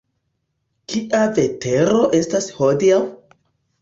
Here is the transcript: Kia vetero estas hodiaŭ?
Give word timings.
Kia 0.93 1.21
vetero 1.37 1.99
estas 2.23 2.49
hodiaŭ? 2.63 3.03